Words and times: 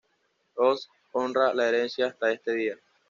Omsk 0.57 0.89
honra 1.13 1.53
la 1.53 1.67
herencia 1.69 2.07
hasta 2.07 2.31
este 2.31 2.55
día. 2.55 2.75